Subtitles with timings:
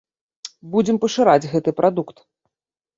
[0.77, 2.17] Будзем пашыраць гэты прадукт.